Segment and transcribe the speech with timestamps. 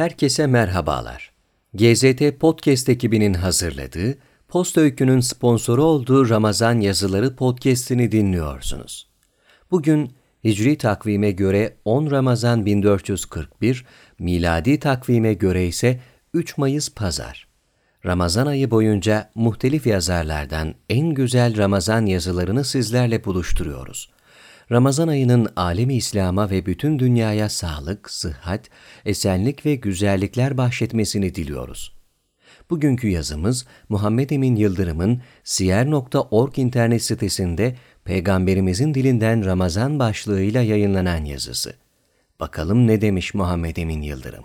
[0.00, 1.32] Herkese merhabalar.
[1.74, 4.18] GZT Podcast ekibinin hazırladığı,
[4.48, 9.08] Post Öykü'nün sponsoru olduğu Ramazan Yazıları podcast'ini dinliyorsunuz.
[9.70, 10.12] Bugün
[10.44, 13.84] Hicri takvime göre 10 Ramazan 1441,
[14.18, 16.00] miladi takvime göre ise
[16.34, 17.48] 3 Mayıs Pazar.
[18.06, 24.10] Ramazan ayı boyunca muhtelif yazarlardan en güzel Ramazan yazılarını sizlerle buluşturuyoruz.
[24.72, 28.70] Ramazan ayının alemi İslam'a ve bütün dünyaya sağlık, sıhhat,
[29.04, 31.96] esenlik ve güzellikler bahşetmesini diliyoruz.
[32.70, 41.74] Bugünkü yazımız Muhammed Emin Yıldırım'ın siyer.org internet sitesinde Peygamberimizin dilinden Ramazan başlığıyla yayınlanan yazısı.
[42.40, 44.44] Bakalım ne demiş Muhammed Emin Yıldırım?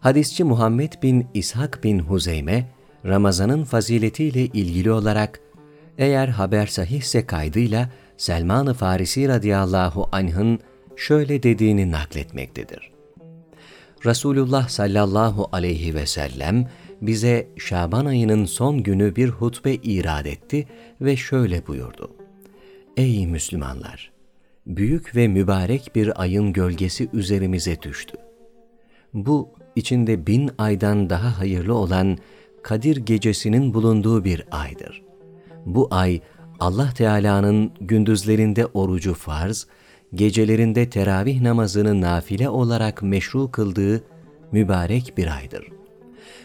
[0.00, 2.68] Hadisçi Muhammed bin İshak bin Huzeyme,
[3.06, 5.40] Ramazan'ın faziletiyle ilgili olarak
[5.98, 10.60] eğer haber sahihse kaydıyla Selman-ı Farisi radıyallahu anh'ın
[10.96, 12.92] şöyle dediğini nakletmektedir.
[14.06, 16.68] Resulullah sallallahu aleyhi ve sellem
[17.02, 20.66] bize Şaban ayının son günü bir hutbe irad etti
[21.00, 22.10] ve şöyle buyurdu.
[22.96, 24.12] Ey Müslümanlar!
[24.66, 28.16] Büyük ve mübarek bir ayın gölgesi üzerimize düştü.
[29.14, 32.18] Bu, içinde bin aydan daha hayırlı olan
[32.62, 35.02] Kadir gecesinin bulunduğu bir aydır.
[35.66, 36.20] Bu ay,
[36.60, 39.66] Allah Teala'nın gündüzlerinde orucu farz,
[40.14, 44.04] gecelerinde teravih namazını nafile olarak meşru kıldığı
[44.52, 45.68] mübarek bir aydır.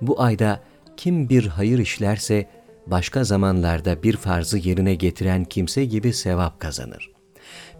[0.00, 0.60] Bu ayda
[0.96, 2.48] kim bir hayır işlerse,
[2.86, 7.10] başka zamanlarda bir farzı yerine getiren kimse gibi sevap kazanır.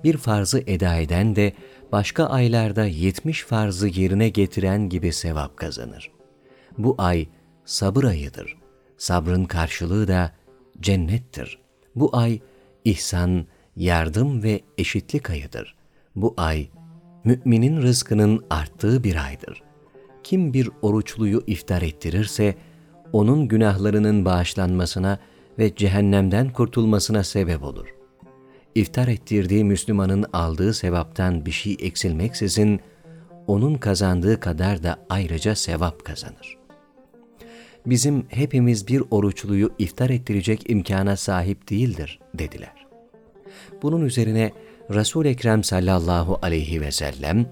[0.04, 1.52] Bir farzı eda eden de
[1.92, 6.10] başka aylarda yetmiş farzı yerine getiren gibi sevap kazanır.
[6.78, 7.26] Bu ay
[7.64, 8.56] sabır ayıdır.
[8.98, 10.32] Sabrın karşılığı da
[10.82, 11.58] cennettir.
[11.94, 12.40] Bu ay
[12.84, 15.74] ihsan, yardım ve eşitlik ayıdır.
[16.16, 16.68] Bu ay
[17.24, 19.62] müminin rızkının arttığı bir aydır.
[20.22, 22.54] Kim bir oruçluyu iftar ettirirse,
[23.12, 25.18] onun günahlarının bağışlanmasına
[25.58, 27.86] ve cehennemden kurtulmasına sebep olur.
[28.74, 32.80] İftar ettirdiği Müslümanın aldığı sevaptan bir şey eksilmeksizin,
[33.46, 36.59] onun kazandığı kadar da ayrıca sevap kazanır.
[37.86, 42.86] Bizim hepimiz bir oruçluyu iftar ettirecek imkana sahip değildir, dediler.
[43.82, 44.52] Bunun üzerine
[44.90, 47.46] Resul Ekrem sallallahu aleyhi ve sellem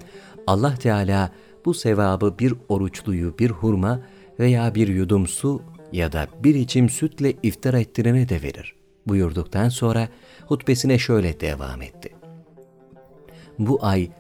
[0.47, 1.33] Allah Teala
[1.65, 4.01] bu sevabı bir oruçluyu bir hurma
[4.39, 5.63] veya bir yudum su
[5.93, 8.79] ya da bir içim sütle iftar ettirene de verir
[9.09, 10.09] buyurduktan sonra
[10.47, 12.15] hutbesine şöyle devam etti.
[13.59, 14.11] Bu ay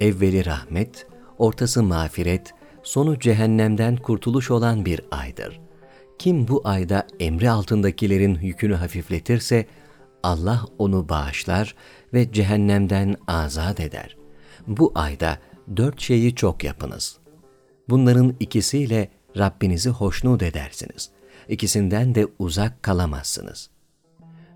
[0.00, 1.06] evveli rahmet,
[1.38, 2.54] ortası mağfiret,
[2.88, 5.60] sonu cehennemden kurtuluş olan bir aydır.
[6.18, 9.66] Kim bu ayda emri altındakilerin yükünü hafifletirse,
[10.22, 11.74] Allah onu bağışlar
[12.14, 14.16] ve cehennemden azat eder.
[14.66, 15.38] Bu ayda
[15.76, 17.18] dört şeyi çok yapınız.
[17.88, 21.10] Bunların ikisiyle Rabbinizi hoşnut edersiniz.
[21.48, 23.70] İkisinden de uzak kalamazsınız.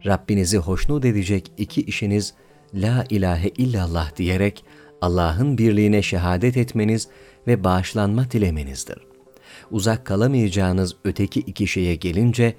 [0.06, 2.34] Rabbinizi hoşnut edecek iki işiniz,
[2.74, 4.64] La ilahe illallah diyerek
[5.00, 7.08] Allah'ın birliğine şehadet etmeniz
[7.46, 8.98] ve bağışlanma dilemenizdir.
[9.70, 12.54] Uzak kalamayacağınız öteki iki şeye gelince,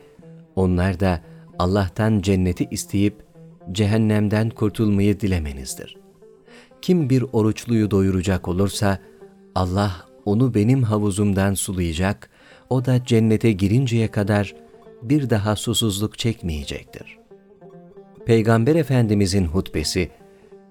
[0.56, 1.22] onlar da
[1.60, 3.24] Allah'tan cenneti isteyip
[3.72, 5.98] cehennemden kurtulmayı dilemenizdir.
[6.82, 9.00] Kim bir oruçluyu doyuracak olursa,
[9.56, 9.92] Allah
[10.26, 12.30] onu benim havuzumdan sulayacak,
[12.70, 14.56] o da cennete girinceye kadar
[15.02, 17.18] bir daha susuzluk çekmeyecektir.
[18.26, 20.10] Peygamber Efendimizin hutbesi,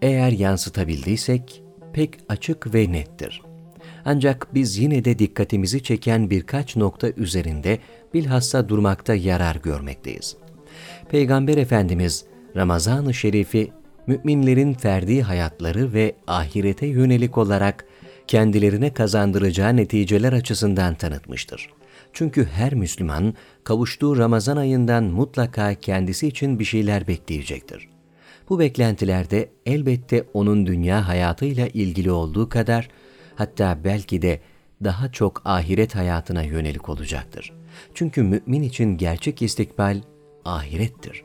[0.03, 1.62] eğer yansıtabildiysek,
[1.93, 3.43] pek açık ve nettir.
[4.04, 7.78] Ancak biz yine de dikkatimizi çeken birkaç nokta üzerinde
[8.14, 10.36] bilhassa durmakta yarar görmekteyiz.
[11.10, 12.24] Peygamber Efendimiz
[12.56, 13.72] Ramazan-ı Şerif'i
[14.06, 17.84] müminlerin ferdi hayatları ve ahirete yönelik olarak
[18.26, 21.70] kendilerine kazandıracağı neticeler açısından tanıtmıştır.
[22.12, 23.34] Çünkü her Müslüman
[23.64, 27.88] kavuştuğu Ramazan ayından mutlaka kendisi için bir şeyler bekleyecektir.
[28.48, 32.88] Bu beklentilerde elbette onun dünya hayatıyla ilgili olduğu kadar
[33.43, 34.41] hatta belki de
[34.85, 37.53] daha çok ahiret hayatına yönelik olacaktır.
[37.94, 40.03] Çünkü mümin için gerçek istikbal
[40.44, 41.25] ahirettir.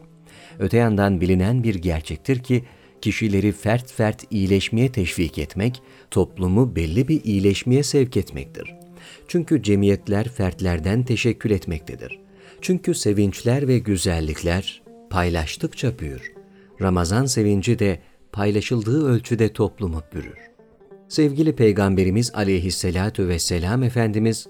[0.59, 2.63] Öte yandan bilinen bir gerçektir ki
[3.01, 5.81] kişileri fert fert iyileşmeye teşvik etmek,
[6.11, 8.75] toplumu belli bir iyileşmeye sevk etmektir.
[9.27, 12.19] Çünkü cemiyetler fertlerden teşekkül etmektedir.
[12.61, 16.33] Çünkü sevinçler ve güzellikler paylaştıkça büyür.
[16.81, 17.99] Ramazan sevinci de
[18.31, 20.56] paylaşıldığı ölçüde toplumu bürür.
[21.07, 24.47] Sevgili Peygamberimiz aleyhissalatu vesselam Efendimiz,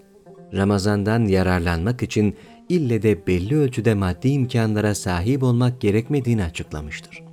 [0.53, 2.35] Ramazan'dan yararlanmak için
[2.69, 7.23] ille de belli ölçüde maddi imkanlara sahip olmak gerekmediğini açıklamıştır.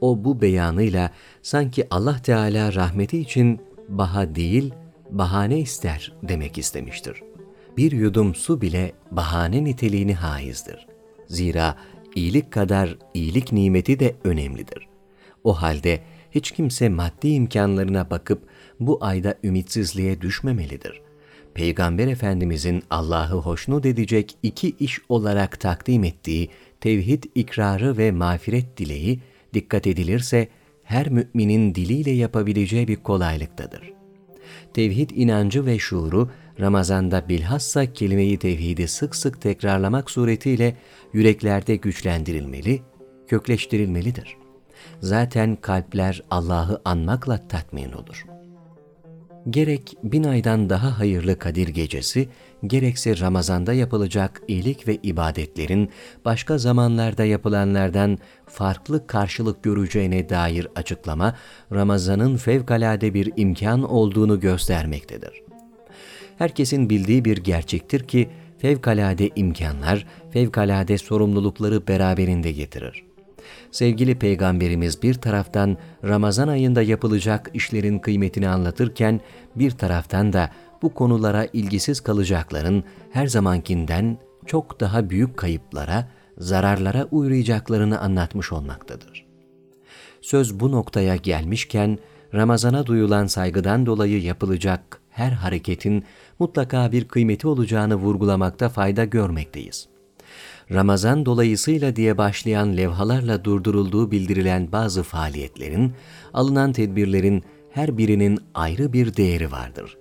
[0.00, 1.10] O bu beyanıyla
[1.42, 4.74] sanki Allah Teala rahmeti için baha değil,
[5.10, 7.22] bahane ister demek istemiştir.
[7.76, 10.86] Bir yudum su bile bahane niteliğini haizdir.
[11.26, 11.76] Zira
[12.14, 14.88] iyilik kadar iyilik nimeti de önemlidir.
[15.44, 16.00] O halde
[16.38, 18.42] hiç kimse maddi imkanlarına bakıp
[18.80, 21.00] bu ayda ümitsizliğe düşmemelidir.
[21.54, 26.48] Peygamber Efendimizin Allah'ı hoşnut edecek iki iş olarak takdim ettiği
[26.80, 29.20] tevhid ikrarı ve mağfiret dileği
[29.54, 30.48] dikkat edilirse
[30.84, 33.92] her müminin diliyle yapabileceği bir kolaylıktadır.
[34.74, 36.30] Tevhid inancı ve şuuru
[36.60, 40.76] Ramazan'da bilhassa kelime-i tevhidi sık sık tekrarlamak suretiyle
[41.12, 42.80] yüreklerde güçlendirilmeli,
[43.28, 44.47] kökleştirilmelidir.
[45.00, 48.38] Zaten kalpler Allah'ı anmakla tatmin olur.''
[49.50, 52.28] gerek bin aydan daha hayırlı Kadir Gecesi,
[52.66, 55.90] gerekse Ramazan'da yapılacak iyilik ve ibadetlerin
[56.24, 61.34] başka zamanlarda yapılanlardan farklı karşılık göreceğine dair açıklama,
[61.72, 65.42] Ramazan'ın fevkalade bir imkan olduğunu göstermektedir.
[66.38, 68.28] Herkesin bildiği bir gerçektir ki,
[68.58, 73.07] fevkalade imkanlar, fevkalade sorumlulukları beraberinde getirir
[73.70, 79.20] sevgili peygamberimiz bir taraftan Ramazan ayında yapılacak işlerin kıymetini anlatırken
[79.56, 80.50] bir taraftan da
[80.82, 89.26] bu konulara ilgisiz kalacakların her zamankinden çok daha büyük kayıplara, zararlara uğrayacaklarını anlatmış olmaktadır.
[90.20, 91.98] Söz bu noktaya gelmişken
[92.34, 96.04] Ramazana duyulan saygıdan dolayı yapılacak her hareketin
[96.38, 99.88] mutlaka bir kıymeti olacağını vurgulamakta fayda görmekteyiz.
[100.72, 105.92] Ramazan dolayısıyla diye başlayan levhalarla durdurulduğu bildirilen bazı faaliyetlerin,
[106.34, 109.96] alınan tedbirlerin her birinin ayrı bir değeri vardır.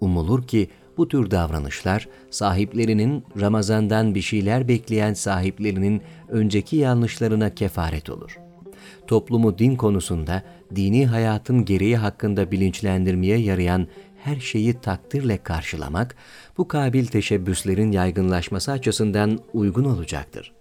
[0.00, 8.38] Umulur ki bu tür davranışlar sahiplerinin Ramazan'dan bir şeyler bekleyen sahiplerinin önceki yanlışlarına kefaret olur.
[9.06, 10.42] Toplumu din konusunda
[10.76, 13.86] dini hayatın gereği hakkında bilinçlendirmeye yarayan
[14.26, 16.16] her şeyi takdirle karşılamak,
[16.58, 20.52] bu kabil teşebbüslerin yaygınlaşması açısından uygun olacaktır.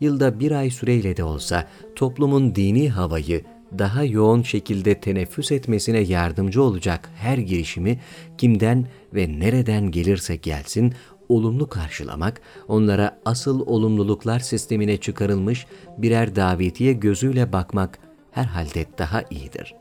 [0.00, 3.44] Yılda bir ay süreyle de olsa toplumun dini havayı
[3.78, 8.00] daha yoğun şekilde teneffüs etmesine yardımcı olacak her girişimi
[8.38, 10.94] kimden ve nereden gelirse gelsin
[11.28, 15.66] olumlu karşılamak, onlara asıl olumluluklar sistemine çıkarılmış
[15.98, 17.98] birer davetiye gözüyle bakmak
[18.30, 19.74] herhalde daha iyidir.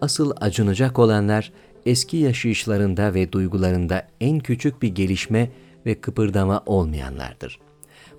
[0.00, 1.52] Asıl acınacak olanlar
[1.86, 5.50] eski yaşayışlarında ve duygularında en küçük bir gelişme
[5.86, 7.58] ve kıpırdama olmayanlardır.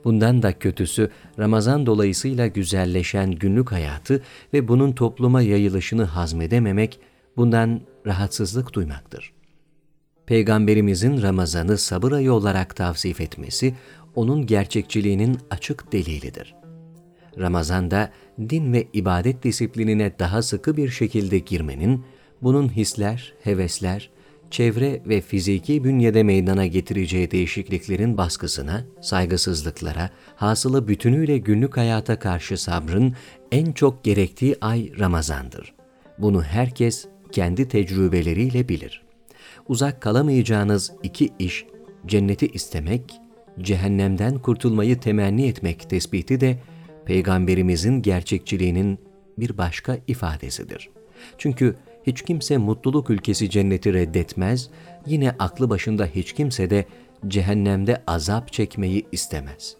[0.03, 4.23] Bundan da kötüsü Ramazan dolayısıyla güzelleşen günlük hayatı
[4.53, 6.99] ve bunun topluma yayılışını hazmedememek,
[7.37, 9.33] bundan rahatsızlık duymaktır.
[10.25, 13.75] Peygamberimizin Ramazan'ı sabır ayı olarak tavsif etmesi,
[14.15, 16.55] onun gerçekçiliğinin açık delilidir.
[17.39, 22.05] Ramazan'da din ve ibadet disiplinine daha sıkı bir şekilde girmenin,
[22.43, 24.09] bunun hisler, hevesler,
[24.51, 33.15] çevre ve fiziki bünyede meydana getireceği değişikliklerin baskısına, saygısızlıklara, hasılı bütünüyle günlük hayata karşı sabrın
[33.51, 35.73] en çok gerektiği ay Ramazan'dır.
[36.17, 39.03] Bunu herkes kendi tecrübeleriyle bilir.
[39.67, 41.65] Uzak kalamayacağınız iki iş,
[42.05, 43.13] cenneti istemek,
[43.61, 46.59] cehennemden kurtulmayı temenni etmek tespiti de
[47.05, 48.99] Peygamberimizin gerçekçiliğinin
[49.37, 50.89] bir başka ifadesidir.
[51.37, 51.75] Çünkü
[52.07, 54.69] hiç kimse mutluluk ülkesi cenneti reddetmez,
[55.05, 56.85] yine aklı başında hiç kimse de
[57.27, 59.75] cehennemde azap çekmeyi istemez.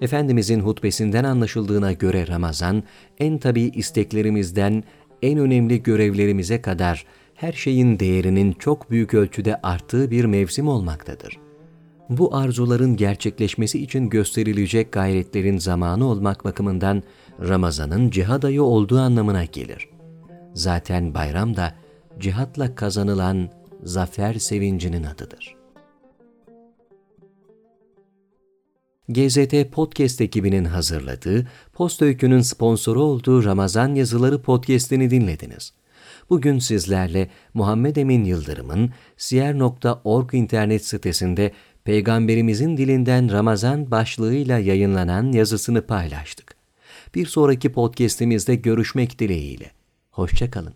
[0.00, 2.82] Efendimizin hutbesinden anlaşıldığına göre Ramazan,
[3.18, 4.84] en tabi isteklerimizden
[5.22, 11.38] en önemli görevlerimize kadar her şeyin değerinin çok büyük ölçüde arttığı bir mevsim olmaktadır.
[12.08, 17.02] Bu arzuların gerçekleşmesi için gösterilecek gayretlerin zamanı olmak bakımından
[17.48, 19.93] Ramazan'ın cihad ayı olduğu anlamına gelir.
[20.54, 21.74] Zaten bayram da
[22.20, 23.50] cihatla kazanılan
[23.82, 25.56] zafer sevincinin adıdır.
[29.08, 35.72] GZT Podcast ekibinin hazırladığı, Post Öykü'nün sponsoru olduğu Ramazan Yazıları Podcast'ini dinlediniz.
[36.30, 41.52] Bugün sizlerle Muhammed Emin Yıldırım'ın siyer.org internet sitesinde
[41.84, 46.54] Peygamberimizin dilinden Ramazan başlığıyla yayınlanan yazısını paylaştık.
[47.14, 49.70] Bir sonraki podcast'imizde görüşmek dileğiyle.
[50.14, 50.74] Hoşçakalın.